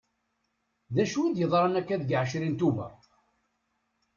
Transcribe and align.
D 0.93 0.97
acu 1.03 1.19
i 1.25 1.29
d-yeḍran 1.35 1.79
akka 1.79 1.95
deg 2.01 2.11
ɛecrin 2.21 2.55
tuḅer? 2.59 2.95